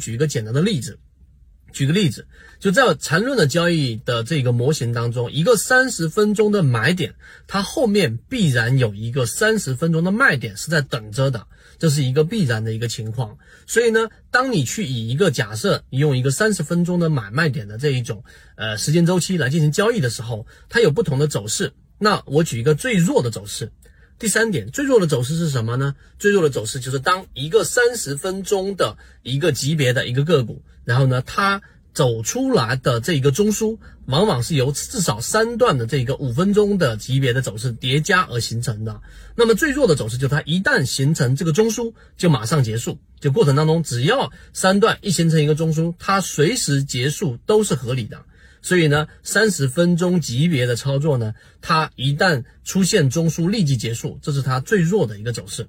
[0.00, 0.98] 举一个简单的例子。
[1.72, 2.26] 举个例子，
[2.58, 7.14] 就在缠论的交易的这个模型当中，一个三十分钟的买点，
[7.46, 11.46] 它后面必然有一个三十分钟的卖点是在等着的，
[11.78, 13.38] 这是一个必然的一个情况。
[13.68, 18.24] 所以呢，当你去以一个假设，你用一个三十分钟的买卖点的这一种
[18.56, 21.72] 呃时间周期来进行交易的时候，它有不同的走势。
[21.98, 23.70] 那我举一个最弱的走势。
[24.20, 25.94] 第三点，最弱的走势是什么呢？
[26.18, 31.62] 最弱的走势就是当一个三十分钟的一个级别的一个个股，然后呢，它
[31.94, 39.00] 走出来的这一个中枢，往往是由至少三段的这个五分钟的级别的走势叠加而形成的。
[39.36, 42.98] 那么最弱的走势就是它一旦形成这个中枢，就马上结束。
[43.20, 48.26] 就过程当中，只要三段一形成一个中枢，它随时结束都是合理的。
[48.62, 55.68] 所以呢，三十分钟级别的操作呢，它一旦出现中枢立即结束，这是它最弱的一个走势。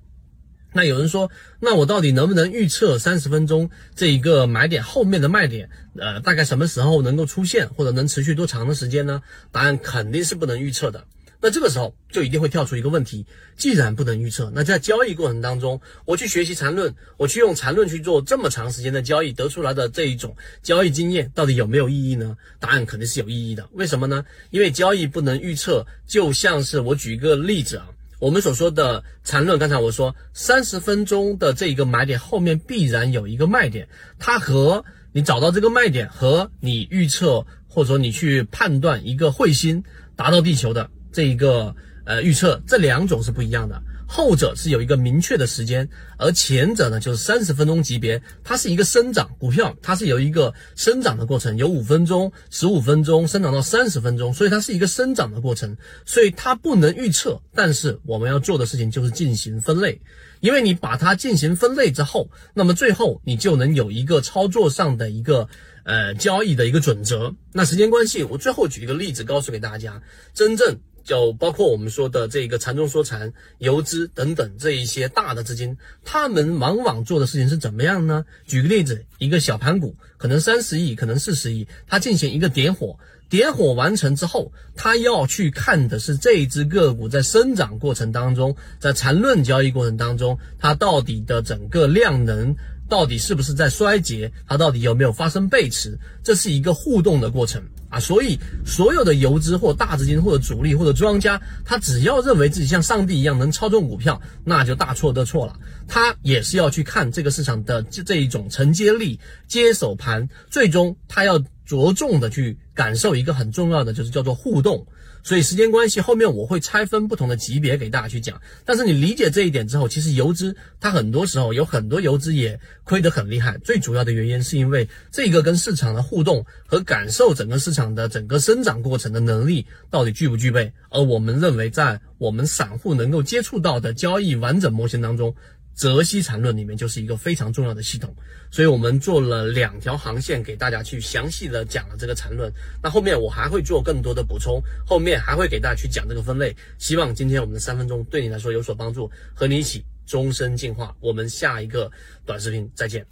[0.74, 5.70] 那有人说，那我到底能不能预测三十分钟这一个买点后面的卖点？
[5.98, 9.22] 呃，大概什么时候能够出现，或者能持续多长的时间呢？
[9.52, 11.06] 答案肯定是不能预测的。
[11.44, 13.26] 那这个时候就一定会跳出一个问题：
[13.58, 22.38] 既然不能预测，那在交易过程当中，我去学习缠论，我去用缠论去做这么长时间的交易，得出来的这一种交易经验，到底有没有意义呢？
[22.60, 23.68] 答案肯定是有意义的。
[23.74, 24.24] 为什么呢？
[24.52, 27.88] 因为交易不能预测，就像是我举一个例子啊，
[28.20, 33.88] 我们所说的缠论，刚才我说三十分钟的这一个买点后面必然有一个卖点，
[34.20, 39.84] 它和你找到这个卖点，和你预测或者说你去判断一个彗星
[40.16, 40.92] 达到地球的。
[41.12, 43.82] 这一个呃预测，这两种是不一样的。
[44.14, 45.88] 后者是有一个明确的时间，
[46.18, 57.42] 而前者呢就是三十分钟级别，它是一个生长股票，它是有一个生长的过程，有五分钟、十五分钟，生长到三十分钟，所以它是一个生长的过程，所以它不能预测。
[57.56, 60.02] 但是我们要做的事情就是进行分类，
[60.42, 65.48] 因为你把它进行分类之后，那么最后你就能有一个操作上的一个
[65.86, 67.34] 呃交易的一个准则。
[67.54, 70.02] 那时间关系，我最后举一个例子告诉给大家，
[70.34, 70.78] 真正。
[71.04, 78.26] 就包括我们说的这个禅中说禅、游资等等这一些大的资金，他们往往做的事情是怎么样呢？
[78.46, 83.00] 举个例子，一个小盘股可能三十亿，可能四十亿，它进行一个点火，
[83.30, 92.56] 点火完成之后，他要去看的是这一只个股在生长过程当中，在缠论交易过程当中，它到底的整个量能。
[92.90, 94.34] 到底是不是在衰竭？
[94.46, 95.98] 它到底有没有发生背驰？
[96.24, 98.00] 这是一个互动的过程啊！
[98.00, 105.60] 所以所有的游资或大资金或者主力或者庄家，他只要认为自己像上帝一样能操纵股票，那就大错特错了。
[105.88, 114.86] 他也是要去看这个市场的这这一种承接力、接手盘，最终他要着重的去感受一个很重要的，就是叫做互动。
[115.24, 118.42] 所以时间关系，后面我会拆分不同的级别给大家去讲。
[118.66, 123.56] 但是你理解这一点之后，其实游资它很多时候有很多游资也亏得很厉害。
[123.60, 130.74] 最主要的原因是因为这个跟市场的互动和感受整个市场的整个生长过程的能力到底具不具备？
[130.90, 135.36] 而我们认为，在我们散户能够接触到的交易完整模型当中。
[135.74, 138.16] 泽西缠论里面就是一个非常重要的系统，
[138.52, 142.52] 所以我们做了两条航线给大家去详细的讲了这个缠论。
[142.84, 146.56] 那后面我还会做更多的补充，后面还会给大家去讲这个分类。
[146.78, 150.96] 希望今天我们的三分钟对你来说有所帮助，和你一起终身进化。
[151.00, 151.92] 我们下一个
[152.26, 153.06] 短视频再见。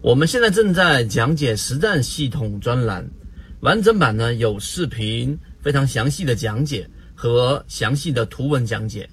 [0.00, 3.10] 我们现在正在讲解实战系统专栏，
[3.60, 9.10] 完整版呢有视频非常详细的讲解和详细的图文讲解。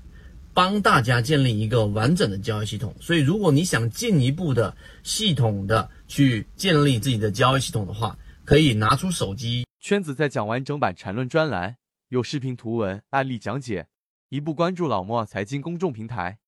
[0.56, 4.74] 帮大家建立一个完整的交易系统，所以如果你想进一步的
[5.04, 9.68] 系统的去建立自己的交易系统的话，可以拿出手机。
[9.82, 11.76] 圈子在讲完整版缠论专栏，
[12.08, 13.88] 有视频、图文、案例讲解，
[14.30, 16.40] 一步关注老莫财经公众平台。